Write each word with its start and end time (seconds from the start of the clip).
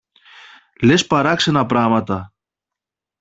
Λες 0.81 1.07
παράξενα 1.07 1.65
πράματα! 1.65 2.33